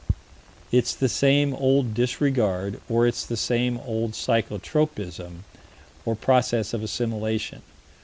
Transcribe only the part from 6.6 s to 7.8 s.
of assimilation.